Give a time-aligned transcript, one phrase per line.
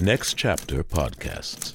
[0.00, 1.74] Next Chapter Podcasts.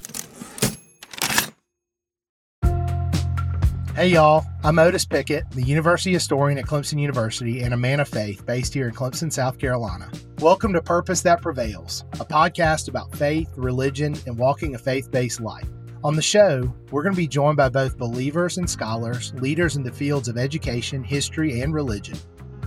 [3.94, 8.08] Hey y'all, I'm Otis Pickett, the University historian at Clemson University and a man of
[8.08, 10.10] faith based here in Clemson, South Carolina.
[10.38, 15.42] Welcome to Purpose That Prevails, a podcast about faith, religion, and walking a faith based
[15.42, 15.68] life.
[16.02, 19.82] On the show, we're going to be joined by both believers and scholars, leaders in
[19.82, 22.16] the fields of education, history, and religion.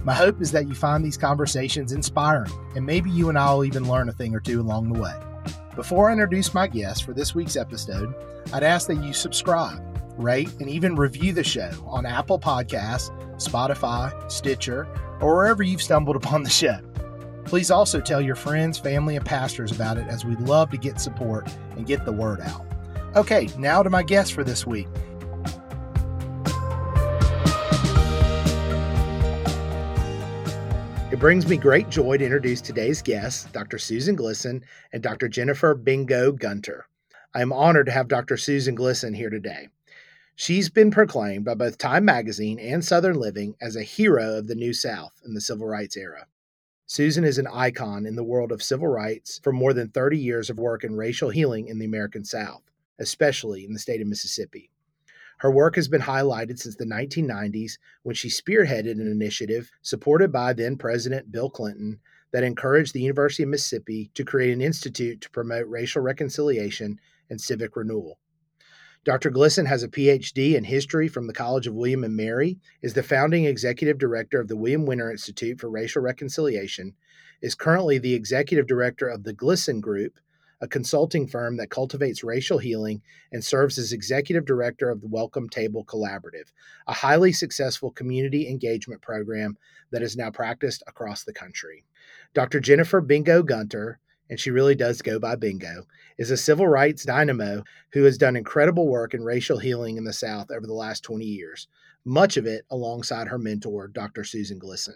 [0.04, 3.66] My hope is that you find these conversations inspiring, and maybe you and I will
[3.66, 5.16] even learn a thing or two along the way.
[5.78, 8.12] Before I introduce my guest for this week's episode,
[8.52, 9.80] I'd ask that you subscribe,
[10.18, 14.88] rate, and even review the show on Apple Podcasts, Spotify, Stitcher,
[15.22, 16.80] or wherever you've stumbled upon the show.
[17.46, 21.00] Please also tell your friends, family, and pastors about it as we'd love to get
[21.00, 22.66] support and get the word out.
[23.16, 24.88] Okay, now to my guest for this week.
[31.18, 33.80] It brings me great joy to introduce today's guests, Dr.
[33.80, 34.62] Susan Glisson
[34.94, 35.28] and Dr.
[35.28, 36.86] Jennifer Bingo Gunter.
[37.34, 38.38] I am honored to have Dr.
[38.38, 39.70] Susan Glisson here today.
[40.36, 44.54] She's been proclaimed by both Time Magazine and Southern Living as a hero of the
[44.54, 46.28] New South in the civil rights era.
[46.86, 50.52] Susan is an icon in the world of civil rights for more than 30 years
[50.52, 52.62] of work in racial healing in the American South
[53.00, 54.70] especially in the state of Mississippi.
[55.38, 60.54] Her work has been highlighted since the 1990s when she spearheaded an initiative supported by
[60.54, 62.00] then President Bill Clinton
[62.32, 67.40] that encouraged the University of Mississippi to create an institute to promote racial reconciliation and
[67.40, 68.18] civic renewal.
[69.04, 69.30] Dr.
[69.30, 73.04] Glisson has a PhD in history from the College of William and Mary, is the
[73.04, 76.94] founding executive director of the William Winter Institute for Racial Reconciliation,
[77.42, 80.20] is currently the executive director of the Glisson Group,
[80.62, 85.50] a consulting firm that cultivates racial healing and serves as executive director of the Welcome
[85.50, 86.52] Table Collaborative,
[86.88, 89.58] a highly successful community engagement program
[89.92, 91.84] that is now practiced across the country.
[92.34, 92.60] Dr.
[92.60, 95.84] Jennifer Bingo Gunter, and she really does go by Bingo,
[96.18, 100.14] is a civil rights dynamo who has done incredible work in racial healing in the
[100.14, 101.68] South over the last 20 years,
[102.04, 104.24] much of it alongside her mentor, Dr.
[104.24, 104.96] Susan Glisson.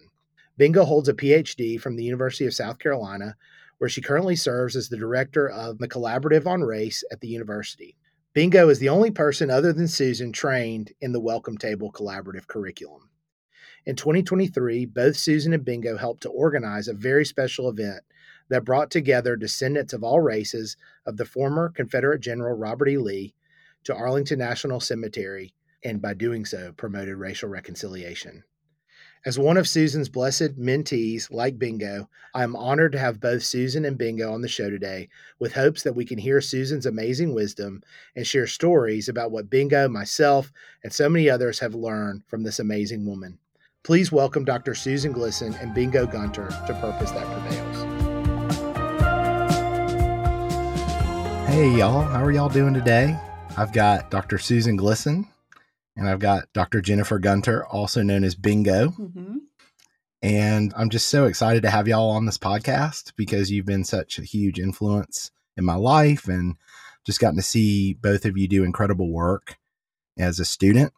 [0.57, 3.35] Bingo holds a PhD from the University of South Carolina
[3.81, 7.97] where she currently serves as the director of the Collaborative on Race at the university.
[8.31, 13.09] Bingo is the only person other than Susan trained in the Welcome Table Collaborative curriculum.
[13.87, 18.03] In 2023, both Susan and Bingo helped to organize a very special event
[18.49, 20.77] that brought together descendants of all races
[21.07, 22.99] of the former Confederate General Robert E.
[22.99, 23.33] Lee
[23.85, 28.43] to Arlington National Cemetery and by doing so promoted racial reconciliation.
[29.23, 33.85] As one of Susan's blessed mentees, like Bingo, I am honored to have both Susan
[33.85, 37.83] and Bingo on the show today, with hopes that we can hear Susan's amazing wisdom
[38.15, 40.51] and share stories about what Bingo, myself,
[40.83, 43.37] and so many others have learned from this amazing woman.
[43.83, 44.73] Please welcome Dr.
[44.73, 47.77] Susan Glisson and Bingo Gunter to Purpose That Prevails.
[51.47, 52.01] Hey, y'all.
[52.01, 53.15] How are y'all doing today?
[53.55, 54.39] I've got Dr.
[54.39, 55.27] Susan Glisson
[55.95, 56.81] and I've got Dr.
[56.81, 58.89] Jennifer Gunter, also known as Bingo.
[58.89, 59.37] Mm-hmm.
[60.21, 64.19] And I'm just so excited to have y'all on this podcast because you've been such
[64.19, 66.55] a huge influence in my life and
[67.05, 69.57] just gotten to see both of you do incredible work
[70.17, 70.93] as a student.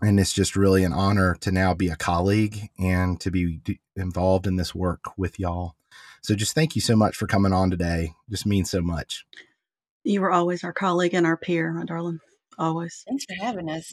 [0.00, 3.60] And it's just really an honor to now be a colleague and to be
[3.96, 5.74] involved in this work with y'all.
[6.22, 8.12] So just thank you so much for coming on today.
[8.30, 9.26] Just means so much.
[10.04, 12.20] You were always our colleague and our peer, my darling.
[12.58, 13.04] Always.
[13.06, 13.92] Thanks for having us.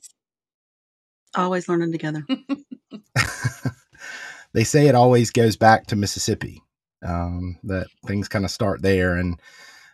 [1.35, 2.25] Always learning together.
[4.53, 6.61] they say it always goes back to Mississippi.
[7.03, 9.39] Um, that things kind of start there, and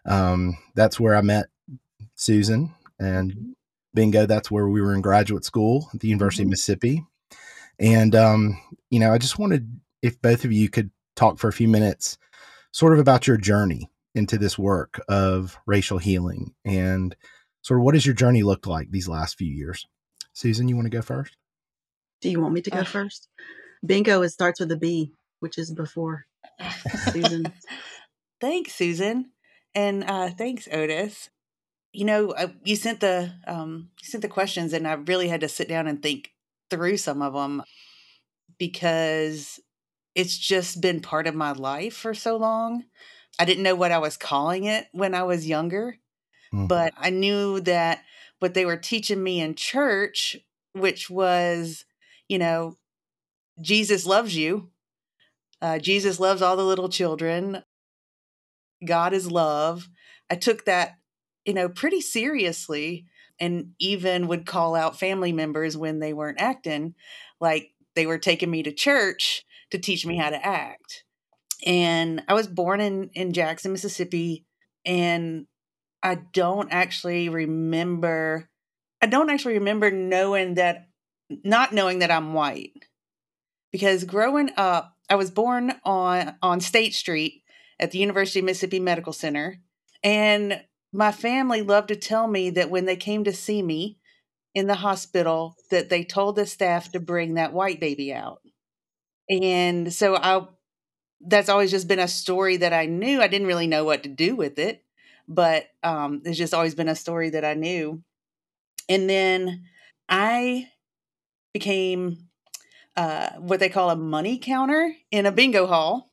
[0.06, 1.48] um, that's where I met
[2.16, 3.56] Susan and.
[3.94, 4.26] Bingo.
[4.26, 6.48] That's where we were in graduate school at the University mm-hmm.
[6.48, 7.06] of Mississippi.
[7.80, 11.54] And um, you know, I just wanted if both of you could talk for a
[11.54, 12.18] few minutes,
[12.72, 17.16] sort of about your journey into this work of racial healing and
[17.62, 19.86] sort of what has your journey looked like these last few years?
[20.34, 21.36] Susan, you want to go first?
[22.22, 23.28] Do you want me to go uh, first?
[23.86, 26.26] Bingo, it starts with a B, which is before
[27.12, 27.52] Susan.
[28.42, 29.32] thanks, Susan,
[29.74, 31.30] and uh, thanks, Otis.
[31.94, 35.42] You know, I, you sent the um, you sent the questions, and I really had
[35.42, 36.32] to sit down and think
[36.70, 37.64] through some of them
[38.58, 39.60] because
[40.16, 42.84] it's just been part of my life for so long.
[43.40, 45.98] I didn't know what I was calling it when I was younger,
[46.54, 46.68] mm.
[46.68, 48.04] but I knew that
[48.42, 50.36] what they were teaching me in church,
[50.74, 51.86] which was,
[52.28, 52.76] you know,
[53.62, 54.72] Jesus loves you.
[55.62, 57.64] Uh, Jesus loves all the little children.
[58.84, 59.88] God is love.
[60.28, 60.98] I took that,
[61.46, 63.06] you know, pretty seriously
[63.40, 66.96] and even would call out family members when they weren't acting
[67.40, 71.04] like they were taking me to church to teach me how to act.
[71.64, 74.46] And I was born in, in Jackson, Mississippi,
[74.84, 75.46] and
[76.04, 78.50] I don't actually remember.
[79.02, 80.88] I don't actually remember knowing that,
[81.44, 82.74] not knowing that I'm white,
[83.72, 87.44] because growing up, I was born on on State Street
[87.80, 89.60] at the University of Mississippi Medical Center,
[90.04, 90.64] and
[90.94, 93.98] my family loved to tell me that when they came to see me
[94.54, 98.42] in the hospital, that they told the staff to bring that white baby out,
[99.30, 100.48] and so I.
[101.24, 103.22] That's always just been a story that I knew.
[103.22, 104.84] I didn't really know what to do with it
[105.28, 108.04] but um, it's just always been a story that I knew.
[108.90, 109.64] And then
[110.10, 110.68] I
[111.54, 112.28] became
[112.96, 116.12] uh, what they call a money counter in a bingo hall.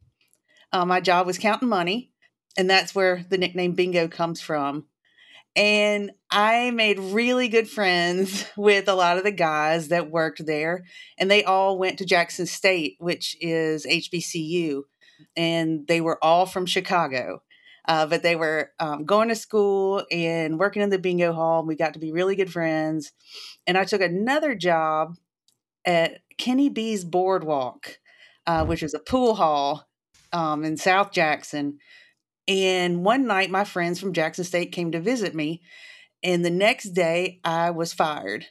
[0.73, 2.13] Uh, my job was counting money,
[2.57, 4.87] and that's where the nickname bingo comes from.
[5.57, 10.85] And I made really good friends with a lot of the guys that worked there,
[11.19, 14.83] and they all went to Jackson State, which is HBCU,
[15.37, 17.43] and they were all from Chicago.
[17.88, 21.64] Uh, but they were um, going to school and working in the bingo hall.
[21.64, 23.12] We got to be really good friends.
[23.67, 25.17] And I took another job
[25.87, 27.99] at Kenny B's Boardwalk,
[28.46, 29.88] uh, which is a pool hall
[30.35, 31.79] um, in South Jackson.
[32.46, 35.62] And one night, my friends from Jackson State came to visit me.
[36.23, 38.46] And the next day, I was fired.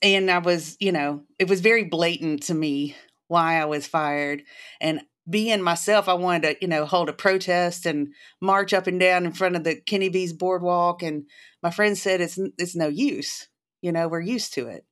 [0.00, 2.94] And I was, you know, it was very blatant to me
[3.26, 4.42] why I was fired.
[4.80, 8.08] And being myself, I wanted to, you know, hold a protest and
[8.40, 11.02] march up and down in front of the Kenny B's boardwalk.
[11.02, 11.24] And
[11.62, 13.48] my friend said, it's, it's no use.
[13.80, 14.84] You know, we're used to it.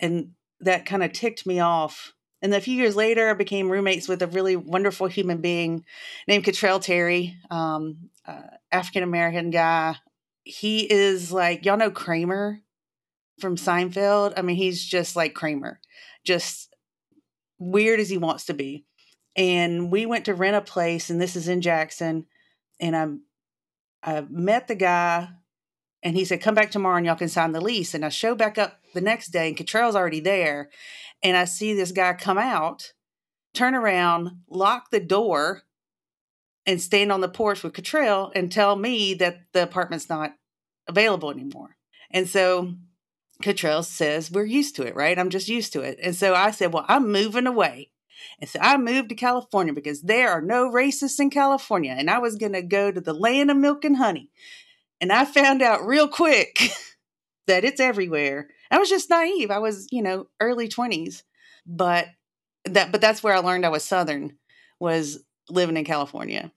[0.00, 2.12] And that kind of ticked me off.
[2.40, 5.84] And a few years later, I became roommates with a really wonderful human being
[6.28, 9.96] named Cottrell Terry, um, uh, African American guy.
[10.44, 12.60] He is like, y'all know Kramer
[13.40, 14.34] from Seinfeld?
[14.36, 15.80] I mean, he's just like Kramer,
[16.24, 16.72] just
[17.58, 18.84] weird as he wants to be
[19.38, 22.26] and we went to rent a place and this is in jackson
[22.80, 23.06] and i
[24.02, 25.28] i met the guy
[26.02, 28.34] and he said come back tomorrow and y'all can sign the lease and i show
[28.34, 30.68] back up the next day and Cottrell's already there
[31.22, 32.92] and i see this guy come out
[33.54, 35.62] turn around lock the door
[36.66, 40.34] and stand on the porch with Cottrell and tell me that the apartment's not
[40.86, 41.76] available anymore
[42.10, 42.74] and so
[43.40, 45.16] Cottrell says, We're used to it, right?
[45.16, 46.00] I'm just used to it.
[46.02, 47.92] And so I said, Well, I'm moving away.
[48.40, 51.94] And so I moved to California because there are no racists in California.
[51.96, 54.30] And I was going to go to the land of milk and honey.
[55.00, 56.70] And I found out real quick
[57.46, 58.48] that it's everywhere.
[58.70, 59.50] I was just naive.
[59.50, 61.22] I was, you know, early 20s.
[61.66, 62.08] But
[62.64, 64.36] that but that's where I learned I was southern
[64.80, 66.52] was living in California.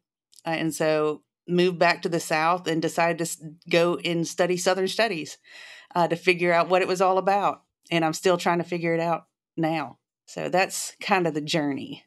[0.45, 4.87] Uh, and so moved back to the south and decided to go and study southern
[4.87, 5.37] studies
[5.95, 7.63] uh, to figure out what it was all about.
[7.89, 9.25] And I'm still trying to figure it out
[9.57, 9.97] now.
[10.31, 12.05] So that's kind of the journey.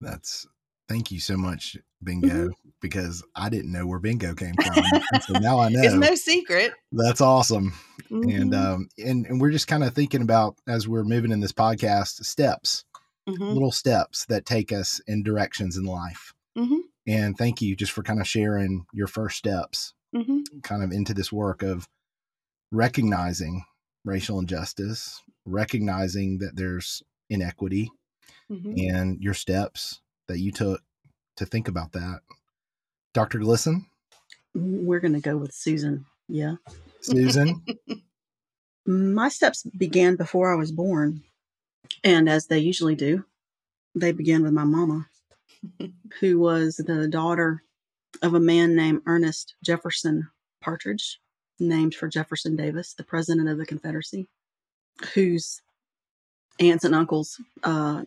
[0.00, 0.46] That's
[0.88, 2.68] thank you so much, Bingo, mm-hmm.
[2.80, 4.84] because I didn't know where Bingo came from.
[5.26, 5.82] so now I know.
[5.82, 6.72] It's no secret.
[6.92, 7.72] That's awesome.
[8.10, 8.30] Mm-hmm.
[8.30, 11.50] And um and, and we're just kind of thinking about as we're moving in this
[11.50, 12.84] podcast, steps,
[13.28, 13.42] mm-hmm.
[13.42, 16.32] little steps that take us in directions in life.
[16.56, 16.78] Mm-hmm.
[17.08, 20.60] And thank you just for kind of sharing your first steps mm-hmm.
[20.62, 21.88] kind of into this work of
[22.70, 23.64] recognizing
[24.04, 27.90] racial injustice, recognizing that there's inequity
[28.50, 28.74] mm-hmm.
[28.76, 30.82] and your steps that you took
[31.36, 32.20] to think about that.
[33.14, 33.38] Dr.
[33.38, 33.86] Glisson?
[34.54, 36.06] We're going to go with Susan.
[36.28, 36.56] Yeah.
[37.00, 37.64] Susan?
[38.86, 41.22] My steps began before I was born.
[42.04, 43.24] And as they usually do,
[43.94, 45.08] they began with my mama,
[46.20, 47.62] who was the daughter
[48.22, 50.28] of a man named Ernest Jefferson
[50.60, 51.20] Partridge,
[51.58, 54.28] named for Jefferson Davis, the president of the Confederacy,
[55.14, 55.60] whose
[56.60, 58.02] aunts and uncles, uh,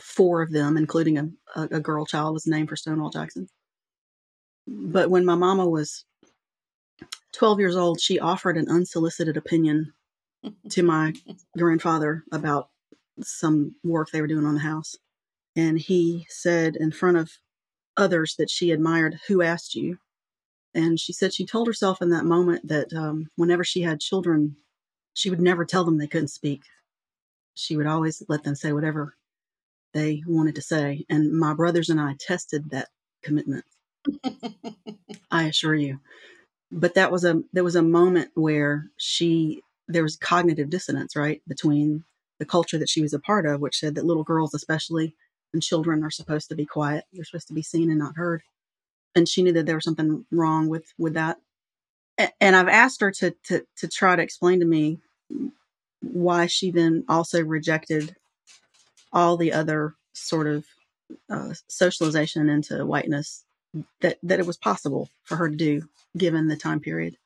[0.00, 3.48] four of them, including a, a girl child, was named for Stonewall Jackson.
[4.66, 6.04] But when my mama was
[7.32, 9.92] 12 years old, she offered an unsolicited opinion
[10.70, 11.12] to my
[11.56, 12.68] grandfather about
[13.20, 14.96] some work they were doing on the house.
[15.54, 17.30] And he said in front of
[17.96, 19.98] others that she admired, Who asked you?
[20.74, 24.56] And she said she told herself in that moment that um, whenever she had children,
[25.12, 26.62] she would never tell them they couldn't speak
[27.54, 29.14] she would always let them say whatever
[29.94, 31.04] they wanted to say.
[31.08, 32.88] And my brothers and I tested that
[33.22, 33.64] commitment.
[35.30, 36.00] I assure you.
[36.70, 41.42] But that was a there was a moment where she there was cognitive dissonance, right,
[41.46, 42.04] between
[42.38, 45.14] the culture that she was a part of, which said that little girls especially
[45.52, 47.04] and children are supposed to be quiet.
[47.12, 48.42] They're supposed to be seen and not heard.
[49.14, 51.38] And she knew that there was something wrong with with that.
[52.40, 55.00] And I've asked her to to to try to explain to me
[56.02, 58.14] why she then also rejected
[59.12, 60.64] all the other sort of
[61.30, 63.44] uh, socialization into whiteness
[64.00, 65.82] that that it was possible for her to do
[66.16, 67.16] given the time period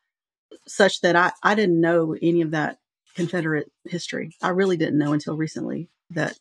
[0.66, 2.78] such that I, I didn't know any of that
[3.14, 4.37] Confederate history.
[4.42, 6.38] I really didn't know until recently that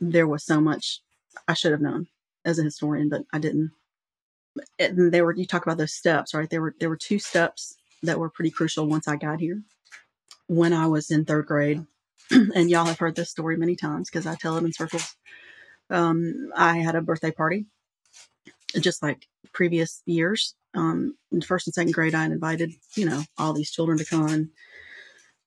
[0.00, 1.00] there was so much
[1.48, 2.06] I should have known
[2.44, 3.72] as a historian, but I didn't.
[4.78, 6.48] And they were you talk about those steps, right?
[6.48, 9.62] There were there were two steps that were pretty crucial once I got here.
[10.52, 11.86] When I was in third grade,
[12.30, 15.16] and y'all have heard this story many times because I tell it in circles.
[15.88, 17.66] Um, I had a birthday party,
[18.78, 20.54] just like previous years.
[20.74, 24.50] Um, in first and second grade, I invited you know all these children to come.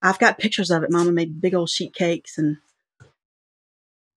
[0.01, 0.91] I've got pictures of it.
[0.91, 2.57] Mama made big old sheet cakes and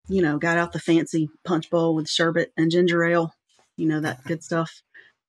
[0.09, 3.35] you know, got out the fancy punch bowl with sherbet and ginger ale,
[3.77, 4.83] you know, that good stuff.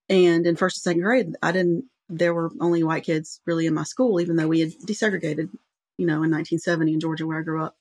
[0.08, 3.74] And in first and second grade, I didn't, there were only white kids really in
[3.74, 5.50] my school, even though we had desegregated,
[5.98, 7.76] you know, in 1970 in Georgia where I grew up.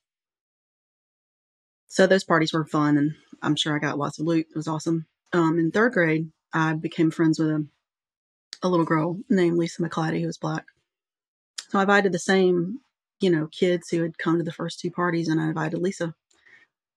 [1.89, 4.47] So those parties were fun and I'm sure I got lots of loot.
[4.51, 5.07] It was awesome.
[5.33, 7.67] Um, in third grade, I became friends with a,
[8.63, 10.67] a little girl named Lisa McClatty who was black.
[11.71, 12.81] So I invited the same,
[13.21, 16.15] you know, kids who had come to the first two parties and I invited Lisa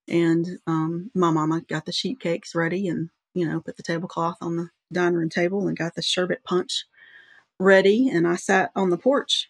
[0.07, 4.37] and um, my mama got the sheet cakes ready and, you know, put the tablecloth
[4.41, 6.85] on the dining room table and got the sherbet punch
[7.61, 8.09] ready.
[8.09, 9.49] And I sat on the porch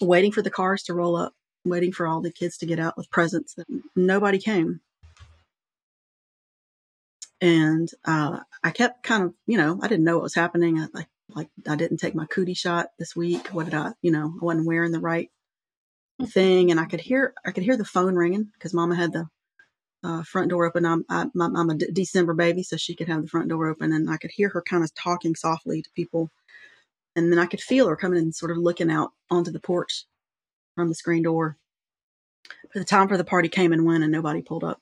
[0.00, 1.32] waiting for the cars to roll up,
[1.64, 3.56] waiting for all the kids to get out with presents.
[3.94, 4.80] Nobody came.
[7.40, 10.78] And uh, I kept kind of, you know, I didn't know what was happening.
[10.78, 13.48] I, like, like I didn't take my cootie shot this week.
[13.48, 15.30] What did I, you know, I wasn't wearing the right
[16.28, 16.70] thing.
[16.70, 19.26] And I could hear, I could hear the phone ringing because Mama had the
[20.02, 20.86] uh, front door open.
[20.86, 23.92] I'm I, am a D- December baby, so she could have the front door open,
[23.92, 26.30] and I could hear her kind of talking softly to people,
[27.16, 30.04] and then I could feel her coming and sort of looking out onto the porch
[30.76, 31.56] from the screen door.
[32.72, 34.80] But the time for the party came and went, and nobody pulled up.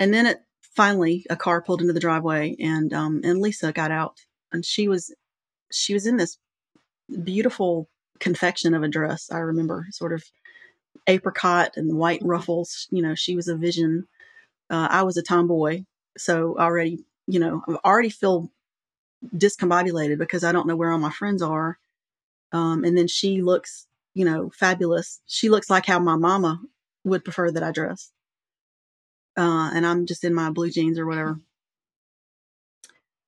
[0.00, 0.38] And then it
[0.74, 4.18] finally a car pulled into the driveway, and um, and Lisa got out,
[4.50, 5.14] and she was
[5.70, 6.38] she was in this
[7.22, 9.30] beautiful confection of a dress.
[9.30, 10.24] I remember sort of
[11.06, 12.88] apricot and white ruffles.
[12.90, 14.08] You know, she was a vision.
[14.70, 15.84] Uh, I was a tomboy,
[16.16, 18.50] so already, you know, I already feel
[19.24, 21.78] discombobulated because I don't know where all my friends are.
[22.52, 25.20] Um, and then she looks, you know, fabulous.
[25.26, 26.60] She looks like how my mama
[27.04, 28.12] would prefer that I dress.
[29.36, 31.38] Uh, and I'm just in my blue jeans or whatever.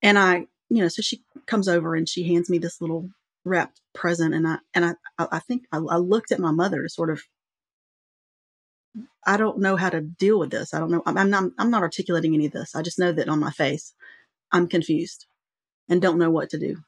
[0.02, 3.11] And I, you know, so she comes over and she hands me this little
[3.45, 6.88] wrapped present, and I and I I think I, I looked at my mother to
[6.88, 7.23] sort of
[9.26, 10.73] I don't know how to deal with this.
[10.73, 11.02] I don't know.
[11.04, 12.75] I'm not, I'm not articulating any of this.
[12.75, 13.92] I just know that on my face,
[14.52, 15.26] I'm confused
[15.88, 16.78] and don't know what to do.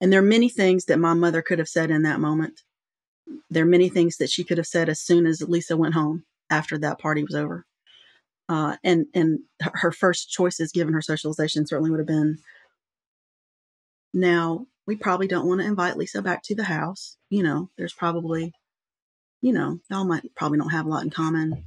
[0.00, 2.62] And there are many things that my mother could have said in that moment.
[3.48, 6.24] There are many things that she could have said as soon as Lisa went home
[6.50, 7.64] after that party was over.
[8.48, 12.38] Uh, and and her first choices, given her socialization, certainly would have been.
[14.12, 17.16] Now we probably don't want to invite Lisa back to the house.
[17.30, 18.52] You know, there's probably
[19.40, 21.64] you know, y'all might probably don't have a lot in common.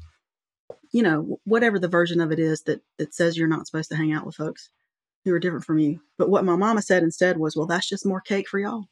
[0.91, 3.95] You know, whatever the version of it is that that says you're not supposed to
[3.95, 4.69] hang out with folks
[5.27, 5.99] who are different from you.
[6.17, 8.85] But what my mama said instead was, "Well, that's just more cake for y'all."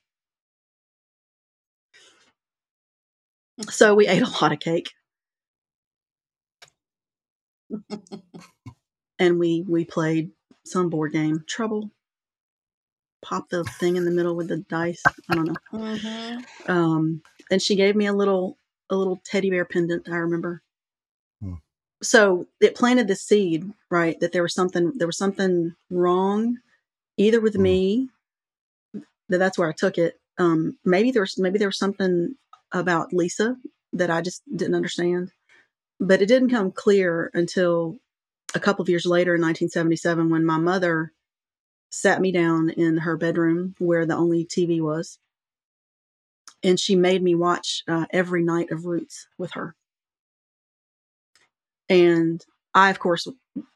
[3.70, 4.92] So we ate a lot of cake.
[9.20, 10.32] and we we played
[10.65, 11.92] some board game, Trouble.
[13.24, 15.01] Pop the thing in the middle with the dice.
[15.30, 15.56] I don't know.
[15.74, 16.72] Mm-hmm.
[16.72, 18.58] Um, and she gave me a little
[18.89, 20.08] a little teddy bear pendant.
[20.10, 20.62] I remember.
[22.05, 24.19] So it planted the seed, right?
[24.19, 26.57] That there was something there was something wrong,
[27.17, 27.63] either with hmm.
[27.63, 28.09] me.
[29.29, 30.19] That that's where I took it.
[30.38, 32.35] Um, maybe there was maybe there was something
[32.71, 33.57] about Lisa
[33.93, 35.31] that I just didn't understand,
[36.00, 37.97] but it didn't come clear until
[38.53, 41.12] a couple of years later in 1977 when my mother
[41.89, 45.17] sat me down in her bedroom where the only TV was
[46.63, 49.75] and she made me watch uh, every night of Roots with her.
[51.89, 53.27] And I, of course,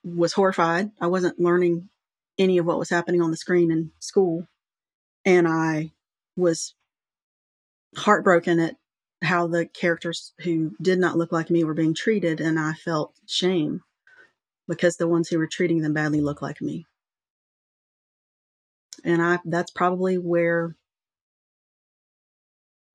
[0.04, 0.92] was horrified.
[1.00, 1.90] I wasn't learning
[2.38, 4.48] any of what was happening on the screen in school.
[5.26, 5.92] And I
[6.36, 6.74] was
[7.96, 8.76] heartbroken at
[9.22, 12.40] how the characters who did not look like me were being treated.
[12.40, 13.82] And I felt shame
[14.68, 16.86] because the ones who were treating them badly looked like me.
[19.04, 20.76] And I, that's probably where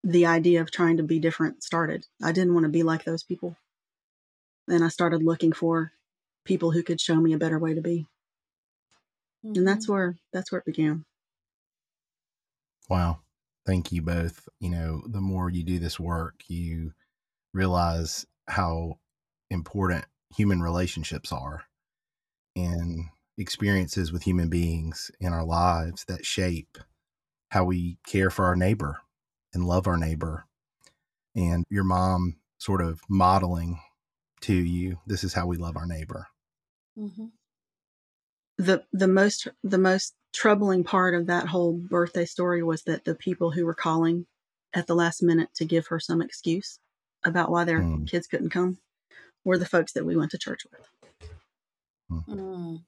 [0.02, 2.06] the idea of trying to be different started.
[2.22, 3.56] I didn't want to be like those people.
[4.68, 5.92] And I started looking for
[6.44, 8.06] people who could show me a better way to be.
[9.44, 9.58] Mm-hmm.
[9.58, 9.92] And that's mm-hmm.
[9.92, 11.04] where that's where it began.
[12.88, 13.20] Wow.
[13.66, 14.48] Thank you both.
[14.60, 16.92] You know, the more you do this work, you
[17.52, 18.98] realize how
[19.50, 20.04] important
[20.36, 21.64] human relationships are.
[22.56, 23.06] and
[23.36, 26.78] experiences with human beings in our lives that shape
[27.50, 29.00] how we care for our neighbor
[29.52, 30.46] and love our neighbor.
[31.34, 33.80] And your mom sort of modeling
[34.44, 36.28] to you, this is how we love our neighbor.
[36.98, 37.26] Mm-hmm.
[38.58, 43.14] The the most the most troubling part of that whole birthday story was that the
[43.14, 44.26] people who were calling
[44.74, 46.78] at the last minute to give her some excuse
[47.24, 48.08] about why their mm.
[48.08, 48.78] kids couldn't come
[49.44, 51.32] were the folks that we went to church with.
[52.28, 52.82] Mm.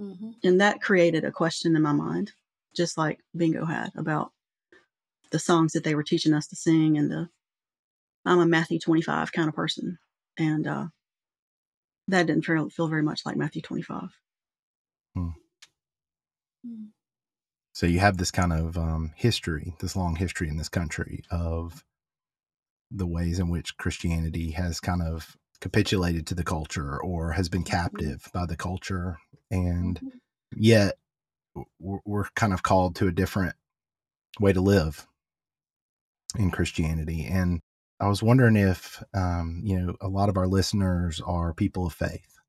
[0.00, 0.30] Mm-hmm.
[0.44, 2.32] And that created a question in my mind,
[2.74, 4.32] just like Bingo had about
[5.30, 7.28] the songs that they were teaching us to sing and the
[8.24, 9.98] I'm a Matthew 25 kind of person.
[10.38, 10.86] And uh,
[12.08, 14.08] that didn't feel, feel very much like Matthew 25.
[15.14, 15.28] Hmm.
[16.64, 16.84] Hmm.
[17.72, 21.84] So you have this kind of um, history, this long history in this country of
[22.90, 27.64] the ways in which Christianity has kind of capitulated to the culture or has been
[27.64, 27.76] mm-hmm.
[27.76, 29.18] captive by the culture.
[29.50, 30.08] And mm-hmm.
[30.56, 30.96] yet
[31.78, 33.54] we're kind of called to a different
[34.40, 35.06] way to live
[36.38, 37.26] in Christianity.
[37.26, 37.60] And
[38.02, 41.92] I was wondering if, um, you know, a lot of our listeners are people of
[41.92, 42.40] faith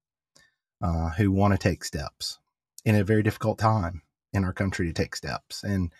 [0.82, 2.40] uh, who want to take steps
[2.84, 4.02] in a very difficult time
[4.34, 5.64] in our country to take steps.
[5.64, 5.94] And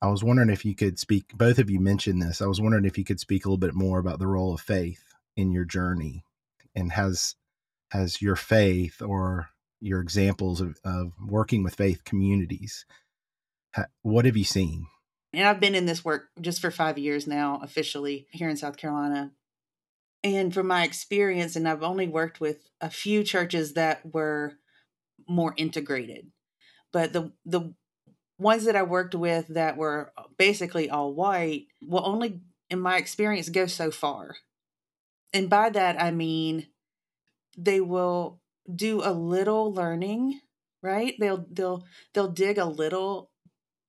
[0.00, 2.40] I was wondering if you could speak, both of you mentioned this.
[2.40, 4.62] I was wondering if you could speak a little bit more about the role of
[4.62, 5.04] faith
[5.36, 6.24] in your journey
[6.74, 7.34] and has,
[7.90, 12.86] has your faith or your examples of, of working with faith communities,
[14.00, 14.86] what have you seen?
[15.32, 18.76] And I've been in this work just for five years now, officially here in South
[18.76, 19.32] Carolina.
[20.24, 24.54] And from my experience, and I've only worked with a few churches that were
[25.28, 26.30] more integrated,
[26.92, 27.74] but the the
[28.38, 33.48] ones that I worked with that were basically all white will only, in my experience,
[33.48, 34.36] go so far.
[35.32, 36.68] And by that I mean
[37.56, 38.40] they will
[38.72, 40.40] do a little learning,
[40.82, 41.14] right?
[41.18, 43.30] They'll they'll they'll dig a little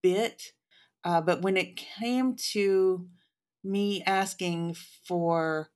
[0.01, 0.51] bit
[1.03, 3.07] uh, but when it came to
[3.63, 4.75] me asking
[5.07, 5.69] for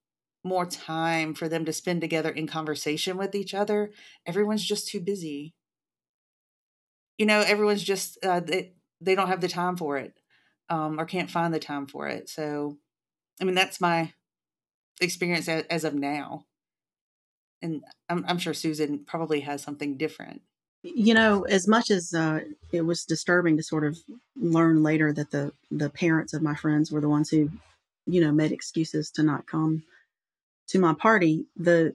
[0.44, 3.92] more time for them to spend together in conversation with each other,
[4.26, 5.54] everyone's just too busy.
[7.18, 10.14] You know, everyone's just uh, they they don't have the time for it,
[10.70, 12.30] um, or can't find the time for it.
[12.30, 12.78] So,
[13.42, 14.14] I mean, that's my
[15.02, 16.46] experience as, as of now,
[17.62, 20.42] and I'm, I'm sure Susan probably has something different.
[20.86, 22.42] You know, as much as uh,
[22.74, 23.98] it was disturbing to sort of
[24.36, 27.50] learn later that the the parents of my friends were the ones who,
[28.06, 29.84] you know, made excuses to not come
[30.68, 31.94] to my party, the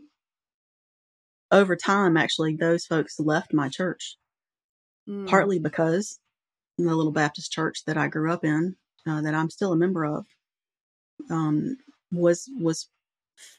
[1.51, 4.17] over time actually those folks left my church.
[5.07, 5.29] Mm.
[5.29, 6.19] Partly because
[6.79, 10.07] the little Baptist church that I grew up in, uh, that I'm still a member
[10.07, 10.25] of,
[11.31, 11.77] um,
[12.11, 12.89] was was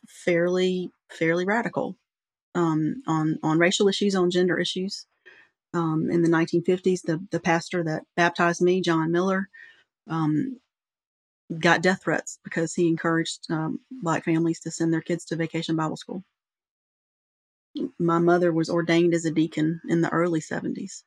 [0.08, 1.98] fairly fairly radical
[2.56, 5.06] um, on on racial issues, on gender issues
[5.74, 7.02] um, in the 1950s.
[7.02, 9.50] The, the pastor that baptized me, John Miller,
[10.10, 10.60] um,
[11.58, 15.76] got death threats because he encouraged um, black families to send their kids to vacation
[15.76, 16.24] Bible school.
[17.98, 21.04] My mother was ordained as a deacon in the early 70s.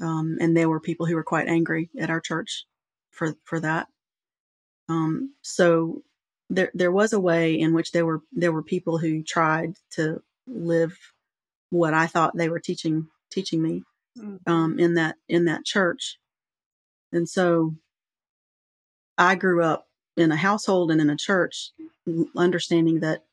[0.00, 2.64] Um, and there were people who were quite angry at our church
[3.10, 3.86] for, for that.
[4.88, 6.02] Um, so
[6.50, 10.22] there, there was a way in which there were, there were people who tried to
[10.46, 10.96] live
[11.70, 13.82] what I thought they were teaching teaching me
[14.18, 14.38] mm.
[14.46, 16.18] um, in that in that church,
[17.12, 17.74] and so
[19.18, 21.70] I grew up in a household and in a church,
[22.36, 23.24] understanding that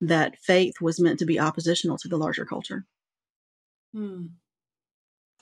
[0.00, 2.86] that faith was meant to be oppositional to the larger culture.
[3.92, 4.26] Hmm.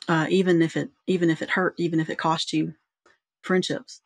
[0.08, 2.74] Uh, even if it even if it hurt, even if it cost you
[3.42, 4.00] friendships,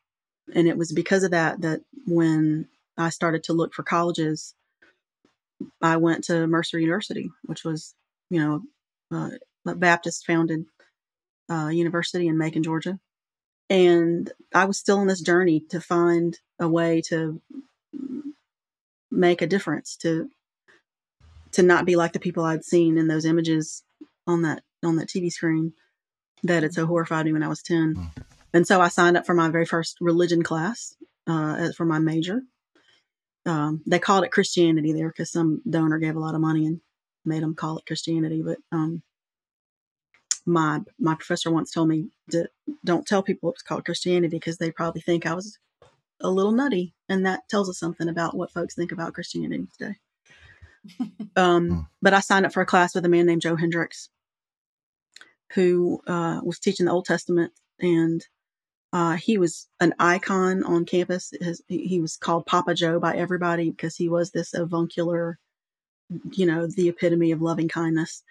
[0.55, 4.55] and it was because of that that when I started to look for colleges,
[5.81, 7.95] I went to Mercer University, which was
[8.31, 8.63] you know
[9.65, 10.67] Baptist founded
[11.51, 12.99] uh, university in Macon, Georgia.
[13.71, 17.41] And I was still on this journey to find a way to
[19.11, 20.29] make a difference, to
[21.53, 23.83] to not be like the people I'd seen in those images
[24.27, 25.73] on that on that TV screen
[26.43, 27.95] that had so horrified me when I was 10.
[27.95, 28.23] Hmm.
[28.55, 30.95] And so I signed up for my very first religion class
[31.27, 32.43] uh, for my major.
[33.47, 36.81] Um, they called it Christianity there because some donor gave a lot of money and
[37.25, 38.43] made them call it Christianity.
[38.43, 39.03] But um,
[40.47, 42.49] my my professor once told me to
[42.85, 45.59] don't tell people it's called Christianity because they probably think I was
[46.21, 49.97] a little nutty, and that tells us something about what folks think about Christianity today.
[51.37, 51.81] um, hmm.
[52.01, 54.09] but I signed up for a class with a man named Joe Hendricks,
[55.55, 58.25] who uh, was teaching the Old Testament, and
[58.93, 61.33] uh, he was an icon on campus.
[61.41, 65.39] His, he was called Papa Joe by everybody because he was this avuncular
[66.33, 68.23] you know, the epitome of loving kindness.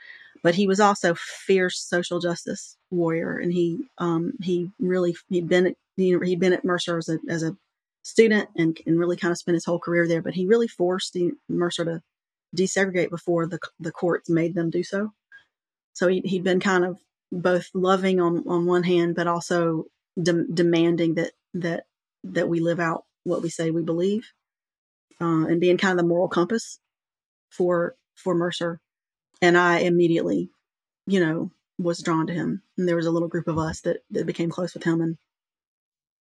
[0.43, 5.67] But he was also fierce social justice warrior, and he um, he really he'd been
[5.67, 7.55] at, you know, he'd been at Mercer as a as a
[8.03, 10.21] student and and really kind of spent his whole career there.
[10.21, 12.01] But he really forced the, Mercer to
[12.55, 15.13] desegregate before the the courts made them do so.
[15.93, 16.97] So he he'd been kind of
[17.31, 19.85] both loving on on one hand, but also
[20.21, 21.83] de- demanding that that
[22.23, 24.27] that we live out what we say we believe,
[25.19, 26.79] uh, and being kind of the moral compass
[27.51, 28.81] for for Mercer.
[29.41, 30.49] And I immediately,
[31.07, 33.97] you know, was drawn to him, and there was a little group of us that
[34.11, 35.17] that became close with him, and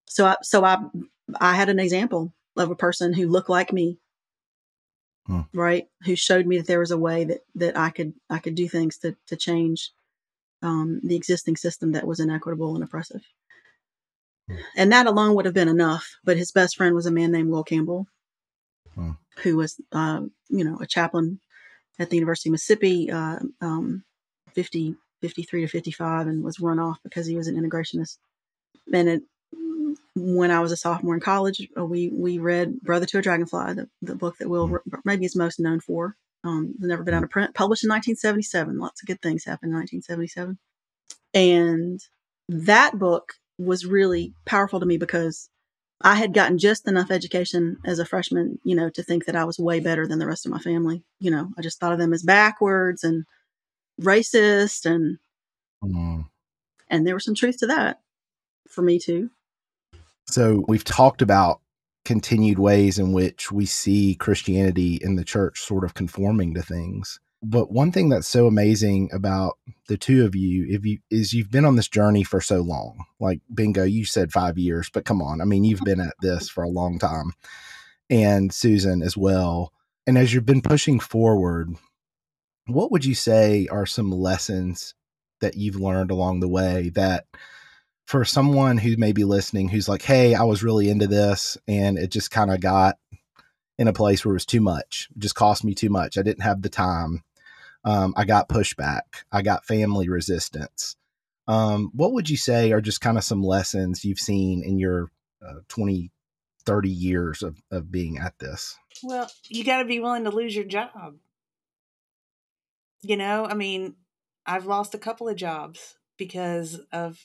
[0.07, 0.79] so I so I
[1.41, 3.99] I had an example of a person who looked like me
[5.27, 5.41] hmm.
[5.53, 8.55] right who showed me that there was a way that that i could i could
[8.55, 9.93] do things to to change
[10.63, 13.23] um, the existing system that was inequitable and oppressive
[14.49, 14.57] hmm.
[14.77, 17.51] and that alone would have been enough but his best friend was a man named
[17.51, 18.07] will campbell
[19.43, 21.41] who was uh, you know a chaplain
[21.99, 24.05] at the university of mississippi uh, um,
[24.55, 28.19] 50 53 to 55 and was run off because he was an integrationist
[28.93, 29.23] and it
[30.15, 33.75] when I was a sophomore in college, uh, we we read Brother to a Dragonfly,
[33.75, 34.99] the, the book that Will mm-hmm.
[35.05, 36.17] maybe is most known for.
[36.43, 37.55] Um, it's never been out of print.
[37.55, 38.79] Published in 1977.
[38.79, 40.59] Lots of good things happened in 1977,
[41.35, 42.01] and
[42.49, 45.50] that book was really powerful to me because
[46.03, 49.45] I had gotten just enough education as a freshman, you know, to think that I
[49.45, 51.05] was way better than the rest of my family.
[51.19, 53.27] You know, I just thought of them as backwards and
[54.01, 55.19] racist, and
[55.85, 56.27] mm.
[56.89, 58.01] and there was some truth to that
[58.69, 59.31] for me too.
[60.27, 61.61] So we've talked about
[62.05, 67.21] continued ways in which we see Christianity in the church sort of conforming to things.
[67.43, 69.57] But one thing that's so amazing about
[69.89, 73.05] the two of you, if you is you've been on this journey for so long.
[73.19, 75.41] Like bingo, you said five years, but come on.
[75.41, 77.33] I mean, you've been at this for a long time.
[78.11, 79.73] And Susan as well.
[80.07, 81.71] And as you've been pushing forward,
[82.67, 84.95] what would you say are some lessons
[85.41, 87.27] that you've learned along the way that
[88.07, 91.97] for someone who may be listening who's like, hey, I was really into this and
[91.97, 92.99] it just kind of got
[93.79, 96.19] in a place where it was too much, it just cost me too much.
[96.19, 97.23] I didn't have the time.
[97.85, 99.25] Um, I got pushback.
[99.33, 100.97] I got family resistance.
[101.47, 105.11] Um, what would you say are just kind of some lessons you've seen in your
[105.45, 106.11] uh, 20,
[106.65, 108.77] 30 years of, of being at this?
[109.03, 111.17] Well, you got to be willing to lose your job.
[113.03, 113.97] You know, I mean,
[114.45, 117.19] I've lost a couple of jobs because of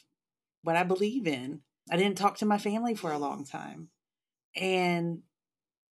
[0.63, 1.61] what I believe in.
[1.91, 3.89] I didn't talk to my family for a long time.
[4.55, 5.21] And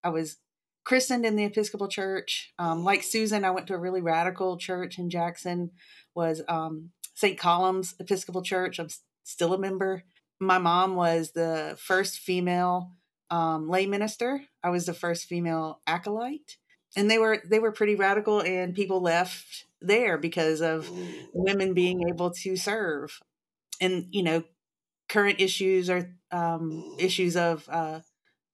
[0.04, 0.38] I was
[0.84, 2.54] christened in the Episcopal Church.
[2.60, 5.72] Um, like Susan, I went to a really radical church in Jackson,
[6.16, 7.38] was um, St.
[7.38, 8.80] Columb's Episcopal Church.
[8.80, 8.90] I'm
[9.24, 10.04] still a member.
[10.40, 12.92] My mom was the first female
[13.30, 14.42] um, lay minister.
[14.64, 16.58] I was the first female acolyte.
[16.96, 20.88] And they were they were pretty radical, and people left there because of
[21.34, 23.20] women being able to serve.
[23.82, 24.44] And you know,
[25.10, 28.02] current issues are um, issues of uh,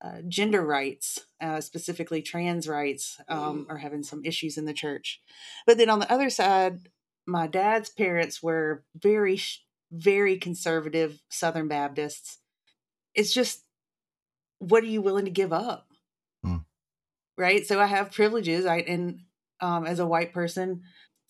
[0.01, 5.21] uh, gender rights, uh, specifically trans rights, um, are having some issues in the church.
[5.65, 6.79] But then on the other side,
[7.25, 9.39] my dad's parents were very,
[9.91, 12.37] very conservative Southern Baptists.
[13.13, 13.63] It's just,
[14.59, 15.87] what are you willing to give up?
[16.43, 16.57] Hmm.
[17.37, 17.65] Right.
[17.65, 18.65] So I have privileges.
[18.65, 19.21] I and
[19.61, 20.83] um, as a white person,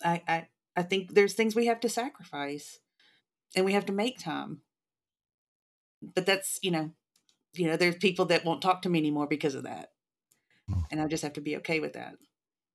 [0.03, 2.79] I, I I think there's things we have to sacrifice,
[3.55, 4.62] and we have to make time
[6.01, 6.91] but that's you know
[7.54, 9.90] you know there's people that won't talk to me anymore because of that
[10.70, 10.84] mm.
[10.92, 12.16] and i just have to be okay with that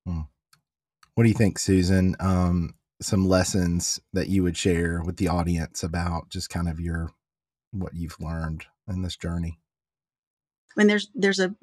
[0.08, 0.26] mm.
[1.14, 5.82] what do you think susan um, some lessons that you would share with the audience
[5.82, 7.10] about just kind of your
[7.72, 9.58] what you've learned in this journey
[10.76, 11.54] I mean, there's there's a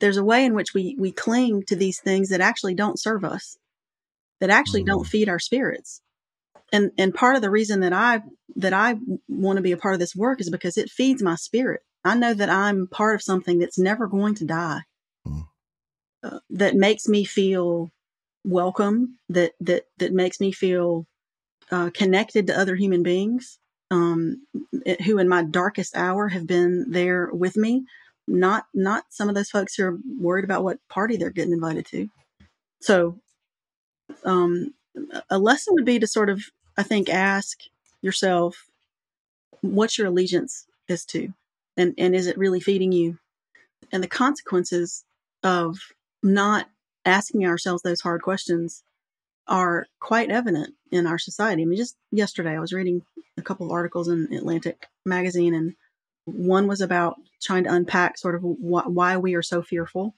[0.00, 3.24] there's a way in which we we cling to these things that actually don't serve
[3.24, 3.58] us
[4.40, 4.88] that actually mm-hmm.
[4.88, 6.00] don't feed our spirits
[6.72, 8.22] and and part of the reason that I
[8.56, 8.96] that I
[9.28, 11.82] want to be a part of this work is because it feeds my spirit.
[12.04, 14.80] I know that I'm part of something that's never going to die.
[15.26, 15.46] Mm.
[16.22, 17.90] Uh, that makes me feel
[18.44, 19.18] welcome.
[19.28, 21.06] That that that makes me feel
[21.70, 23.58] uh, connected to other human beings
[23.90, 24.46] um,
[25.04, 27.84] who, in my darkest hour, have been there with me.
[28.26, 31.86] Not not some of those folks who are worried about what party they're getting invited
[31.86, 32.08] to.
[32.80, 33.18] So,
[34.24, 34.74] um,
[35.30, 36.42] a lesson would be to sort of
[36.76, 37.58] I think ask
[38.00, 38.66] yourself
[39.60, 41.32] what your allegiance is to
[41.76, 43.18] and and is it really feeding you
[43.90, 45.04] and the consequences
[45.42, 45.78] of
[46.22, 46.68] not
[47.04, 48.82] asking ourselves those hard questions
[49.48, 51.62] are quite evident in our society.
[51.62, 53.02] I mean, just yesterday I was reading
[53.36, 55.74] a couple of articles in Atlantic magazine, and
[56.24, 60.14] one was about trying to unpack sort of wh- why we are so fearful.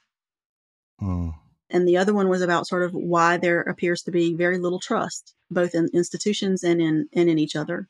[1.01, 1.31] Hmm.
[1.71, 4.79] and the other one was about sort of why there appears to be very little
[4.79, 7.89] trust, both in institutions and in and in each other.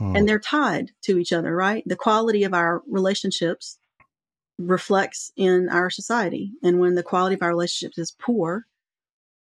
[0.00, 0.16] Hmm.
[0.16, 1.82] And they're tied to each other, right?
[1.84, 3.78] The quality of our relationships
[4.58, 6.52] reflects in our society.
[6.62, 8.64] And when the quality of our relationships is poor,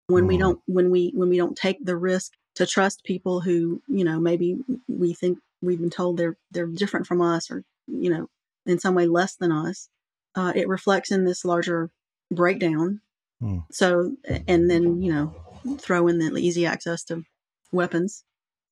[0.08, 0.40] when we hmm.
[0.40, 4.18] don't when we when we don't take the risk to trust people who, you know,
[4.18, 4.58] maybe
[4.88, 8.28] we think we've been told they're they're different from us or, you know,
[8.66, 9.88] in some way less than us,
[10.34, 11.90] uh, it reflects in this larger
[12.32, 13.00] breakdown.
[13.40, 13.58] Hmm.
[13.70, 14.16] So,
[14.48, 17.22] and then you know, throw in the easy access to
[17.70, 18.24] weapons,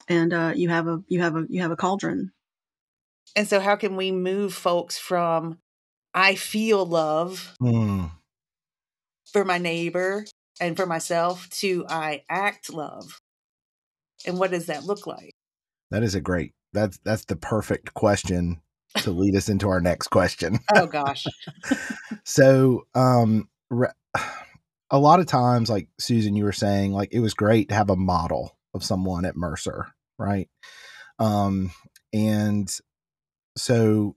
[0.08, 2.32] and uh, you have a you have a you have a cauldron.
[3.36, 5.58] And so, how can we move folks from
[6.14, 8.06] I feel love hmm.
[9.32, 10.24] for my neighbor
[10.60, 13.20] and for myself to I act love?
[14.26, 15.34] And what does that look like?
[15.90, 16.52] That is a great.
[16.72, 18.60] That's that's the perfect question
[18.96, 20.58] to lead us into our next question.
[20.74, 21.26] Oh gosh.
[22.24, 23.48] so, um
[24.90, 27.90] a lot of times like Susan you were saying like it was great to have
[27.90, 30.48] a model of someone at Mercer, right?
[31.18, 31.72] Um
[32.12, 32.70] and
[33.56, 34.16] so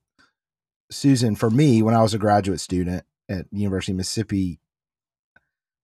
[0.90, 4.60] Susan for me when I was a graduate student at University of Mississippi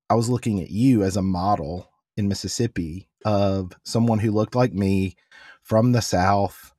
[0.09, 4.73] I was looking at you as a model in Mississippi of someone who looked like
[4.73, 5.15] me
[5.61, 6.73] from the South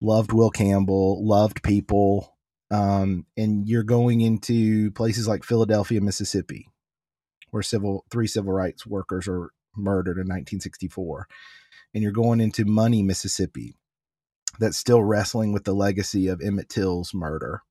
[0.00, 2.36] loved Will Campbell, loved people.
[2.70, 6.68] Um, and you're going into places like Philadelphia, Mississippi,
[7.50, 11.28] where civil three civil rights workers are murdered in 1964.
[11.96, 13.74] And you're going into Money, Mississippi,
[14.60, 17.62] that's still wrestling with the legacy of Emmett Till's murder.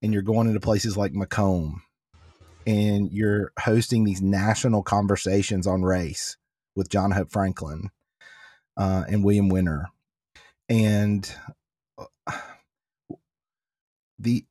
[0.00, 1.74] And you're going into places like McComb,
[2.66, 6.38] and you're hosting these national conversations on race
[6.74, 7.90] with John Hope Franklin
[8.78, 9.88] uh, and William Winter
[10.70, 11.30] and
[11.98, 12.32] uh,
[14.18, 14.44] the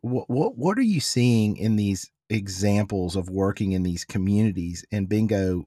[0.00, 5.08] what what what are you seeing in these examples of working in these communities and
[5.08, 5.64] bingo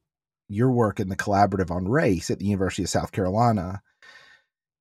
[0.50, 3.82] your work in the collaborative on race at the University of South Carolina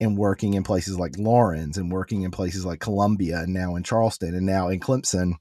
[0.00, 3.82] and working in places like Laurens and working in places like Columbia and now in
[3.82, 5.34] Charleston and now in Clemson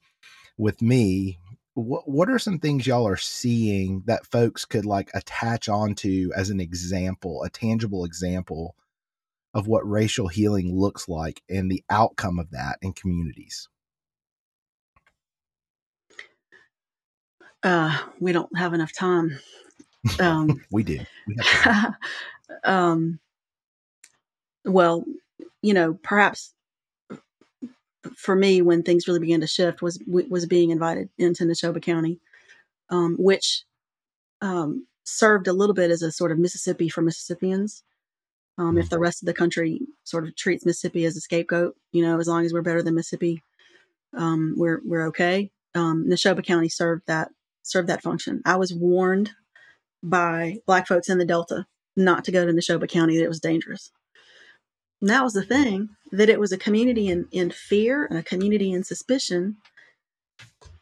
[0.57, 1.39] with me
[1.73, 6.49] what what are some things y'all are seeing that folks could like attach onto as
[6.49, 8.75] an example a tangible example
[9.53, 13.69] of what racial healing looks like and the outcome of that in communities?
[17.63, 19.39] Uh, we don't have enough time.
[20.19, 21.07] Um, we did.
[21.27, 21.37] We
[22.63, 23.19] um,
[24.63, 25.05] well,
[25.61, 26.53] you know, perhaps
[28.15, 32.19] for me, when things really began to shift, was was being invited into Neshoba County,
[32.89, 33.63] um, which
[34.41, 37.83] um, served a little bit as a sort of Mississippi for Mississippians.
[38.57, 42.01] Um, if the rest of the country sort of treats Mississippi as a scapegoat, you
[42.01, 43.43] know, as long as we're better than Mississippi,
[44.15, 45.51] um, we're we're okay.
[45.73, 47.29] Um, Neshoba County served that
[47.63, 48.41] served that function.
[48.45, 49.31] I was warned
[50.09, 51.65] by black folks in the Delta
[51.95, 53.91] not to go to Neshoba County; that it was dangerous.
[55.01, 58.23] And that was the thing that it was a community in in fear and a
[58.23, 59.57] community in suspicion,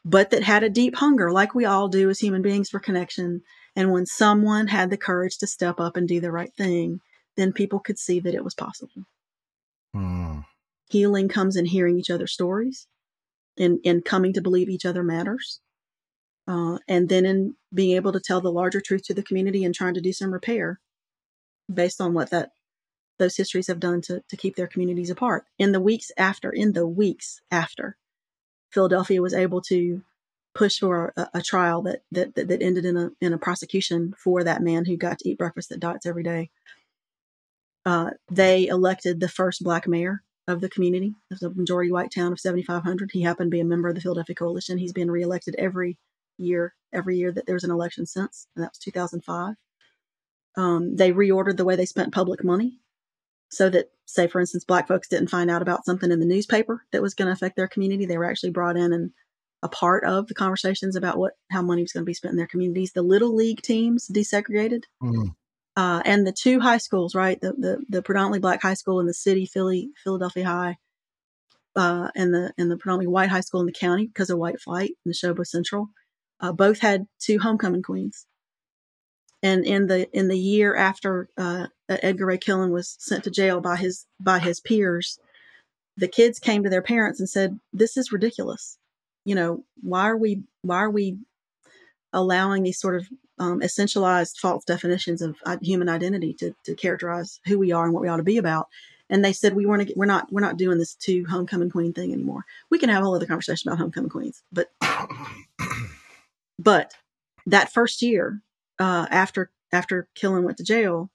[0.05, 3.41] but that had a deep hunger, like we all do as human beings, for connection.
[3.75, 6.99] And when someone had the courage to step up and do the right thing,
[7.35, 9.05] then people could see that it was possible.
[9.95, 10.45] Mm.
[10.89, 12.87] Healing comes in hearing each other's stories
[13.57, 15.59] and, and coming to believe each other matters.
[16.47, 19.73] Uh, and then in being able to tell the larger truth to the community and
[19.73, 20.79] trying to do some repair
[21.73, 22.51] based on what that
[23.19, 25.45] those histories have done to, to keep their communities apart.
[25.57, 27.95] In the weeks after, in the weeks after,
[28.71, 30.01] Philadelphia was able to
[30.55, 34.43] push for a, a trial that, that that ended in a in a prosecution for
[34.43, 36.49] that man who got to eat breakfast at Dots every day
[37.85, 41.15] uh, they elected the first black mayor of the community.
[41.31, 43.11] It a majority white town of 7,500.
[43.11, 44.77] He happened to be a member of the Philadelphia Coalition.
[44.77, 45.97] He's been reelected every
[46.37, 49.55] year, every year that there was an election since, and that was 2005.
[50.55, 52.79] Um, they reordered the way they spent public money
[53.49, 56.85] so that, say, for instance, black folks didn't find out about something in the newspaper
[56.91, 58.05] that was going to affect their community.
[58.05, 59.11] They were actually brought in and
[59.63, 62.37] a part of the conversations about what how money was going to be spent in
[62.37, 62.91] their communities.
[62.91, 64.83] The little league teams desegregated.
[65.01, 65.33] Mm
[65.75, 67.39] uh, and the two high schools, right?
[67.41, 70.77] The, the, the predominantly black high school in the city, Philly, Philadelphia High,
[71.75, 74.61] uh, and the and the predominantly white high school in the county because of white
[74.61, 75.89] flight, Neshoba Central,
[76.43, 78.27] uh, both had two homecoming queens.
[79.41, 83.59] And in the in the year after uh, Edgar Ray Killen was sent to jail
[83.59, 85.19] by his by his peers,
[85.97, 88.77] the kids came to their parents and said, "This is ridiculous.
[89.25, 91.17] You know, why are we why are we
[92.13, 93.07] allowing these sort of
[93.39, 97.93] um, essentialized false definitions of uh, human identity to, to characterize who we are and
[97.93, 98.67] what we ought to be about.
[99.09, 102.13] And they said we weren't we're not we're not doing this two homecoming queen thing
[102.13, 102.45] anymore.
[102.69, 104.71] We can have a whole other conversation about homecoming queens, but
[106.59, 106.93] But
[107.45, 108.41] that first year,
[108.79, 111.09] uh, after after Killen went to jail,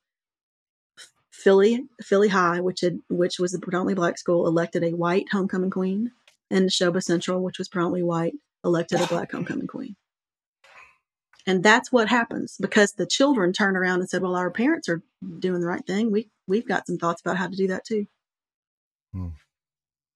[1.31, 5.71] Philly Philly High, which had which was a predominantly black school, elected a white homecoming
[5.71, 6.13] queen,
[6.51, 9.97] and Neshoba Central, which was predominantly white, elected a black homecoming queen.
[11.47, 15.03] And that's what happens because the children turned around and said, "Well, our parents are
[15.39, 16.11] doing the right thing.
[16.11, 18.07] We we've got some thoughts about how to do that too."
[19.13, 19.29] Hmm.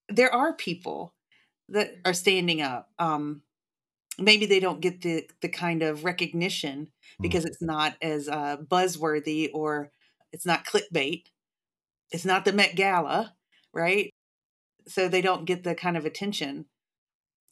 [0.09, 1.15] There are people
[1.69, 2.91] that are standing up.
[2.99, 3.43] Um,
[4.18, 7.22] maybe they don't get the the kind of recognition hmm.
[7.22, 9.90] because it's not as uh, buzzworthy or
[10.33, 11.25] it's not clickbait.
[12.11, 13.35] It's not the Met Gala,
[13.72, 14.11] right?
[14.88, 16.66] So they don't get the kind of attention.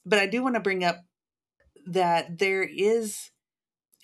[0.05, 1.05] But I do want to bring up
[1.87, 3.31] that there is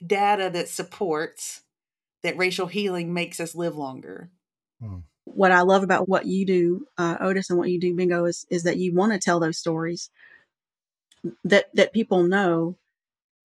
[0.04, 1.62] data that supports
[2.22, 4.30] that racial healing makes us live longer.
[4.80, 4.98] Hmm.
[5.24, 8.46] What I love about what you do, uh, Otis, and what you do, Bingo, is
[8.50, 10.10] is that you want to tell those stories
[11.44, 12.76] that that people know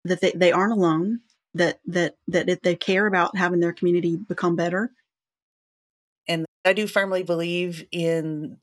[0.03, 1.21] that they, they aren't alone
[1.53, 4.91] that that that if they care about having their community become better
[6.27, 8.57] and i do firmly believe in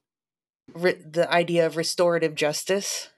[0.74, 3.08] re- the idea of restorative justice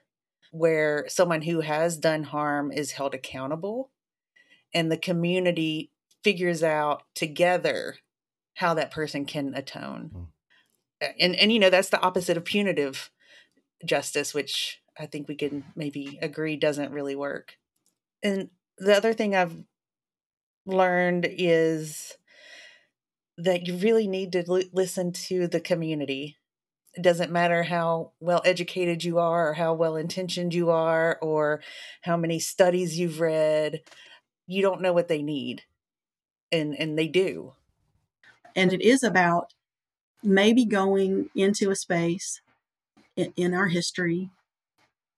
[0.51, 3.91] where someone who has done harm is held accountable
[4.73, 5.91] and the community
[6.23, 7.97] figures out together
[8.55, 11.11] how that person can atone mm.
[11.19, 13.11] and and you know that's the opposite of punitive
[13.85, 17.57] justice which I think we can maybe agree doesn't really work.
[18.23, 19.57] And the other thing I've
[20.65, 22.13] learned is
[23.37, 26.37] that you really need to l- listen to the community.
[26.93, 31.61] It doesn't matter how well educated you are, or how well intentioned you are, or
[32.03, 33.81] how many studies you've read.
[34.47, 35.63] You don't know what they need,
[36.51, 37.53] and and they do.
[38.55, 39.53] And it is about
[40.23, 42.41] maybe going into a space
[43.17, 44.29] in, in our history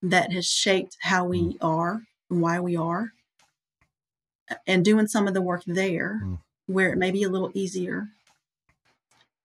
[0.02, 1.56] that has shaped how we mm.
[1.60, 3.12] are and why we are
[4.66, 6.38] and doing some of the work there mm.
[6.66, 8.08] where it may be a little easier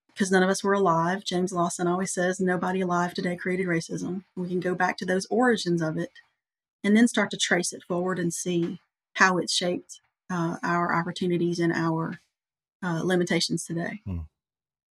[0.07, 1.23] because none of us were alive.
[1.23, 4.23] James Lawson always says nobody alive today created racism.
[4.35, 6.11] We can go back to those origins of it
[6.83, 8.79] and then start to trace it forward and see
[9.13, 12.19] how it shaped uh, our opportunities and our
[12.83, 14.01] uh, limitations today.
[14.07, 14.27] Mm.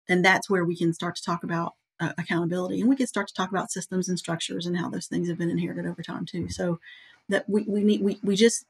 [0.09, 2.80] And that's where we can start to talk about uh, accountability.
[2.80, 5.38] And we can start to talk about systems and structures and how those things have
[5.38, 6.48] been inherited over time too.
[6.48, 6.80] So
[7.28, 8.64] that we, we need we, we just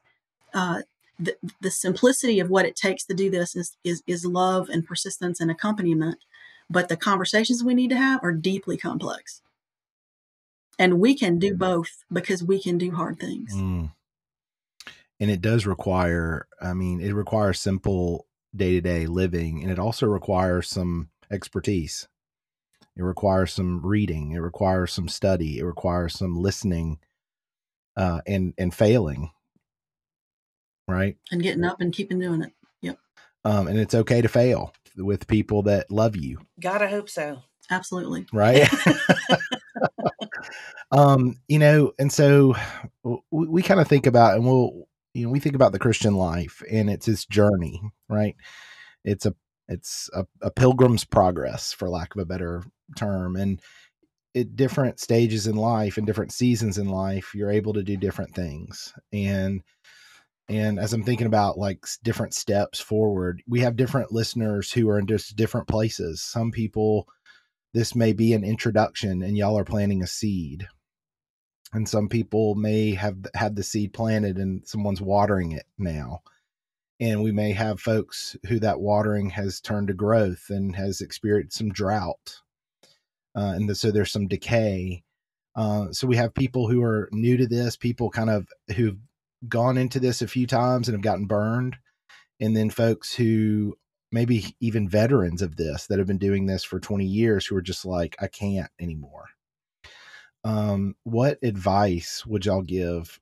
[0.53, 0.81] uh,
[1.17, 4.85] the, the simplicity of what it takes to do this is, is is love and
[4.85, 6.17] persistence and accompaniment.
[6.69, 9.41] But the conversations we need to have are deeply complex.
[10.79, 13.53] And we can do both because we can do hard things.
[13.53, 13.91] Mm.
[15.19, 20.67] and it does require i mean it requires simple day-to-day living and it also requires
[20.67, 22.07] some expertise
[22.95, 24.31] it requires some reading.
[24.31, 25.59] It requires some study.
[25.59, 26.99] It requires some listening,
[27.95, 29.31] uh, and and failing.
[30.87, 31.17] Right.
[31.31, 32.53] And getting up and keeping doing it.
[32.81, 32.97] Yep.
[33.45, 36.39] Um, and it's okay to fail with people that love you.
[36.59, 37.43] God, I hope so.
[37.69, 38.25] Absolutely.
[38.33, 38.69] Right.
[40.91, 42.55] um, you know, and so
[43.03, 46.15] we, we kind of think about, and we'll, you know, we think about the Christian
[46.15, 48.35] life and it's this journey, right?
[49.05, 49.33] It's a
[49.71, 52.63] it's a, a pilgrim's progress, for lack of a better
[52.97, 53.35] term.
[53.35, 53.61] And
[54.35, 58.35] at different stages in life and different seasons in life, you're able to do different
[58.35, 58.93] things.
[59.11, 59.61] And
[60.49, 64.99] and as I'm thinking about like different steps forward, we have different listeners who are
[64.99, 66.21] in just different places.
[66.21, 67.07] Some people,
[67.73, 70.67] this may be an introduction and y'all are planting a seed.
[71.71, 76.21] And some people may have had the seed planted and someone's watering it now
[77.01, 81.57] and we may have folks who that watering has turned to growth and has experienced
[81.57, 82.41] some drought
[83.35, 85.03] uh, and the, so there's some decay.
[85.55, 88.97] Uh, so we have people who are new to this people kind of who've
[89.47, 91.75] gone into this a few times and have gotten burned
[92.39, 93.75] and then folks who
[94.11, 97.61] maybe even veterans of this that have been doing this for 20 years who are
[97.61, 99.25] just like i can't anymore.
[100.43, 103.19] Um, what advice would y'all give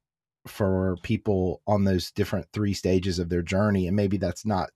[0.48, 4.70] for people on those different three stages of their journey and maybe that's not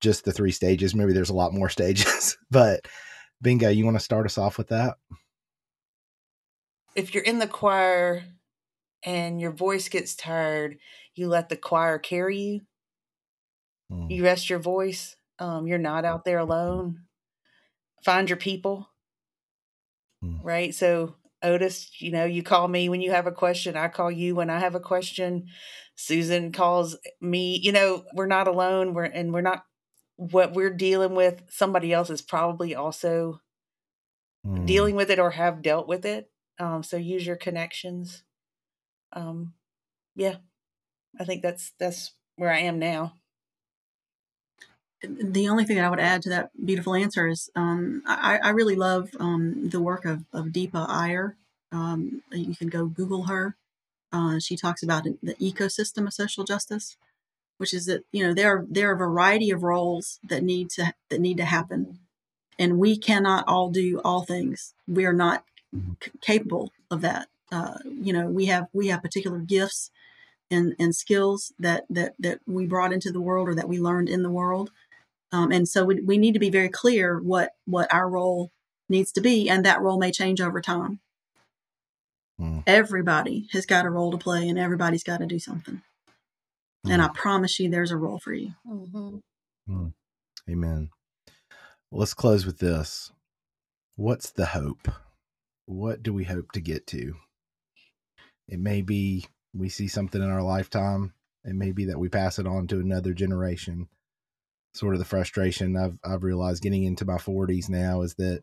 [0.00, 2.86] just the three stages maybe there's a lot more stages but
[3.42, 4.96] bingo you want to start us off with that?
[6.96, 8.24] If you're in the choir
[9.04, 10.78] and your voice gets tired
[11.14, 12.60] you let the choir carry you?
[13.90, 14.10] Mm.
[14.10, 15.16] you rest your voice?
[15.38, 17.00] Um, you're not out there alone?
[18.04, 18.88] Find your people?
[20.22, 20.40] Mm.
[20.42, 20.74] right?
[20.74, 23.76] So Otis, you know, you call me when you have a question.
[23.76, 25.46] I call you when I have a question.
[25.94, 27.58] Susan calls me.
[27.62, 28.94] You know, we're not alone.
[28.94, 29.64] We're and we're not
[30.16, 31.42] what we're dealing with.
[31.48, 33.40] Somebody else is probably also
[34.46, 34.66] mm.
[34.66, 36.30] dealing with it or have dealt with it.
[36.58, 38.22] Um, so use your connections.
[39.12, 39.54] Um,
[40.14, 40.36] yeah.
[41.18, 43.14] I think that's that's where I am now.
[45.02, 48.50] The only thing that I would add to that beautiful answer is um, I, I,
[48.50, 51.36] really love um, the work of, of Deepa Iyer.
[51.72, 53.56] Um, you can go Google her.
[54.12, 56.96] Uh, she talks about the ecosystem of social justice,
[57.58, 60.68] which is that you know there are there are a variety of roles that need
[60.70, 62.00] to that need to happen,
[62.58, 64.74] and we cannot all do all things.
[64.86, 65.44] We are not
[66.02, 67.28] c- capable of that.
[67.52, 69.90] Uh, you know, we have we have particular gifts
[70.50, 74.08] and and skills that that that we brought into the world or that we learned
[74.08, 74.70] in the world,
[75.32, 78.50] um, and so we, we need to be very clear what what our role
[78.88, 81.00] needs to be, and that role may change over time.
[82.40, 82.64] Mm.
[82.66, 85.82] Everybody has got a role to play, and everybody's got to do something.
[86.86, 86.92] Mm.
[86.92, 88.54] And I promise you, there's a role for you.
[88.66, 89.18] Mm-hmm.
[89.68, 89.92] Mm.
[90.48, 90.90] Amen.
[91.92, 93.12] Let's close with this.
[93.96, 94.88] What's the hope?
[95.66, 97.14] What do we hope to get to?
[98.48, 101.14] It may be we see something in our lifetime.
[101.44, 103.88] It may be that we pass it on to another generation.
[104.72, 108.42] Sort of the frustration I've I've realized getting into my 40s now is that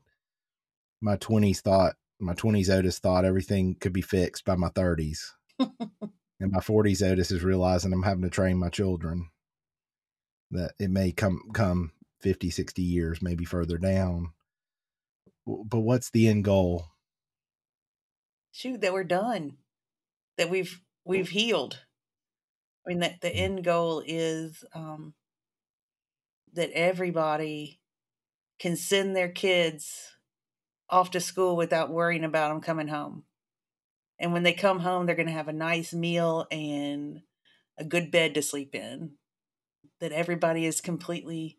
[1.02, 5.20] my 20s thought my 20s Otis thought everything could be fixed by my 30s.
[5.60, 9.30] and my 40s Otis is realizing I'm having to train my children
[10.52, 14.32] that it may come come 50 60 years maybe further down
[15.46, 16.86] but what's the end goal
[18.52, 19.58] shoot that we're done
[20.38, 21.80] that we've we've healed
[22.86, 23.38] i mean that the mm.
[23.40, 25.14] end goal is um
[26.54, 27.80] that everybody
[28.60, 30.16] can send their kids
[30.90, 33.24] off to school without worrying about them coming home.
[34.20, 37.22] And when they come home they're going to have a nice meal and
[37.78, 39.12] a good bed to sleep in
[40.00, 41.58] that everybody is completely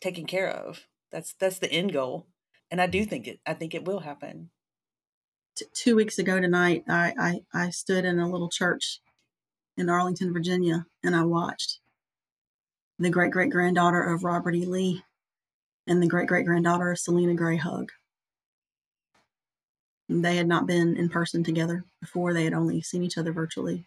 [0.00, 0.86] taken care of.
[1.10, 2.26] That's that's the end goal.
[2.70, 4.50] And i do think it i think it will happen.
[5.74, 9.00] Two weeks ago tonight, I, I, I stood in a little church
[9.76, 11.80] in Arlington, Virginia, and I watched
[12.98, 14.64] the great great granddaughter of Robert E.
[14.64, 15.02] Lee
[15.86, 17.90] and the great great granddaughter of Selina Gray hug.
[20.08, 23.84] They had not been in person together before, they had only seen each other virtually.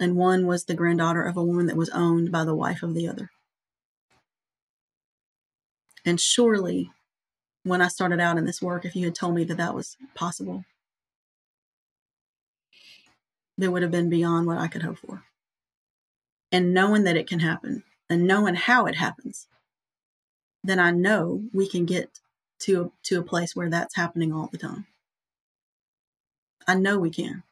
[0.00, 2.94] And one was the granddaughter of a woman that was owned by the wife of
[2.94, 3.30] the other.
[6.04, 6.90] And surely
[7.64, 9.96] when I started out in this work if you had told me that that was
[10.14, 10.64] possible.
[13.58, 15.24] That would have been beyond what I could hope for.
[16.50, 19.46] And knowing that it can happen and knowing how it happens,
[20.64, 22.20] then I know we can get
[22.60, 24.86] to a, to a place where that's happening all the time.
[26.66, 27.42] I know we can.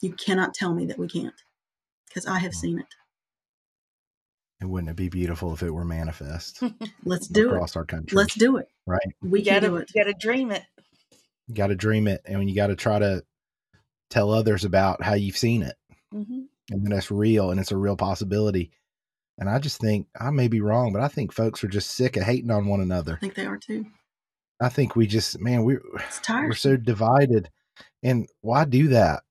[0.00, 1.34] You cannot tell me that we can't
[2.08, 2.94] because I have seen it.
[4.60, 6.62] And wouldn't it be beautiful if it were manifest?
[7.04, 8.16] Let's do across it across our country.
[8.16, 8.68] Let's do it.
[8.86, 9.00] Right.
[9.20, 9.90] We gotta, do it.
[9.92, 10.62] Gotta dream it.
[11.48, 12.22] You gotta dream it.
[12.24, 13.24] And you gotta try to
[14.10, 15.74] tell others about how you've seen it.
[16.14, 16.42] Mm-hmm.
[16.72, 18.70] And then that's real and it's a real possibility.
[19.38, 22.16] And I just think I may be wrong, but I think folks are just sick
[22.16, 23.14] of hating on one another.
[23.14, 23.86] I think they are too.
[24.60, 25.76] I think we just man, we
[26.28, 27.50] we're so divided.
[28.02, 29.22] And why do that?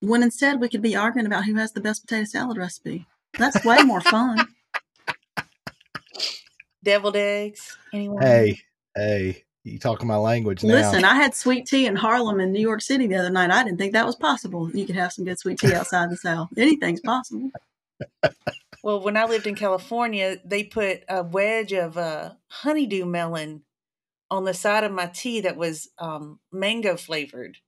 [0.00, 3.06] When instead we could be arguing about who has the best potato salad recipe.
[3.38, 4.48] That's way more fun.
[6.82, 7.76] Deviled eggs.
[7.92, 8.22] Anyone?
[8.22, 8.60] Hey,
[8.96, 10.74] hey, you talking my language now.
[10.74, 13.50] Listen, I had sweet tea in Harlem in New York City the other night.
[13.50, 14.70] I didn't think that was possible.
[14.70, 16.48] You could have some good sweet tea outside the South.
[16.56, 17.50] Anything's possible.
[18.82, 23.62] Well, when I lived in California, they put a wedge of uh, honeydew melon
[24.30, 27.58] on the side of my tea that was um, mango flavored.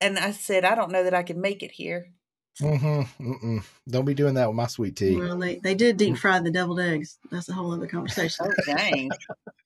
[0.00, 2.12] And I said, I don't know that I can make it here.
[2.60, 3.32] Mm-hmm.
[3.32, 3.64] Mm-mm.
[3.88, 5.16] Don't be doing that with my sweet tea.
[5.16, 7.18] Well, they, they did deep fry the deviled eggs.
[7.30, 8.46] That's a whole other conversation.
[8.48, 9.10] oh, dang.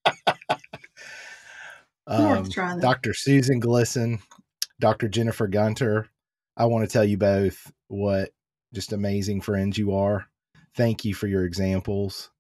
[2.06, 2.48] um,
[2.80, 3.14] Dr.
[3.14, 4.20] Susan Glisson,
[4.80, 5.08] Dr.
[5.08, 6.08] Jennifer Gunter,
[6.56, 8.30] I want to tell you both what
[8.72, 10.26] just amazing friends you are.
[10.76, 12.30] Thank you for your examples.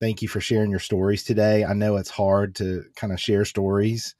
[0.00, 1.64] Thank you for sharing your stories today.
[1.64, 4.14] I know it's hard to kind of share stories,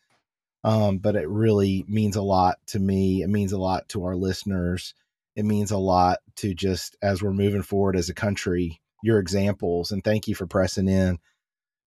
[0.65, 3.23] um, but it really means a lot to me.
[3.23, 4.95] It means a lot to our listeners
[5.37, 9.91] it means a lot to just as we're moving forward as a country your examples
[9.91, 11.19] and thank you for pressing in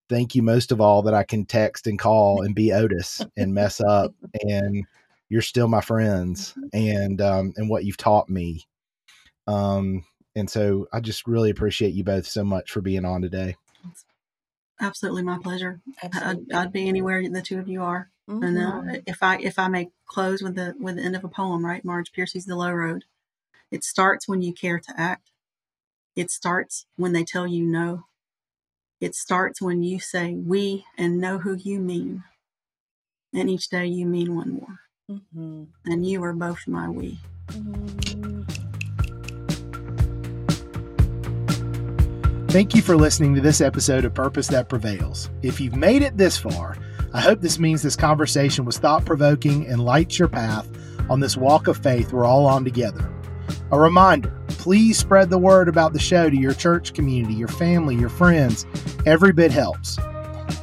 [0.10, 3.53] thank you most of all that i can text and call and be otis and
[3.53, 4.86] mess up and
[5.30, 8.66] you're still my friends and um and what you've taught me
[9.47, 10.03] um
[10.36, 13.56] and so i just really appreciate you both so much for being on today
[14.82, 16.53] absolutely my pleasure absolutely.
[16.53, 18.43] I'd, I'd, be anywhere the two of you are mm-hmm.
[18.43, 18.95] and uh, mm-hmm.
[19.06, 21.86] if i if i may close with the with the end of a poem right
[21.86, 23.06] marge piercy's the low road
[23.72, 25.32] it starts when you care to act.
[26.16, 28.06] It starts when they tell you no.
[29.06, 32.24] It starts when you say we and know who you mean.
[33.36, 34.80] And each day you mean one more.
[35.12, 35.64] Mm-hmm.
[35.86, 37.20] And you are both my we.
[42.47, 45.30] Thank you for listening to this episode of Purpose That Prevails.
[45.43, 46.76] If you've made it this far,
[47.14, 50.68] I hope this means this conversation was thought provoking and lights your path
[51.12, 53.08] on this walk of faith we're all on together.
[53.72, 57.95] A reminder please spread the word about the show to your church community, your family,
[57.95, 58.66] your friends.
[59.05, 59.99] Every bit helps.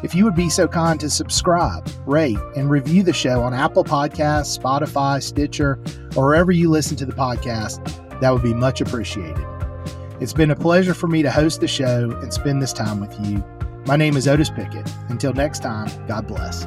[0.02, 3.84] If you would be so kind to subscribe, rate, and review the show on Apple
[3.84, 5.78] Podcasts, Spotify, Stitcher,
[6.16, 7.80] or wherever you listen to the podcast,
[8.20, 9.46] that would be much appreciated.
[10.20, 13.14] It's been a pleasure for me to host the show and spend this time with
[13.26, 13.44] you.
[13.86, 14.92] My name is Otis Pickett.
[15.08, 16.66] Until next time, God bless.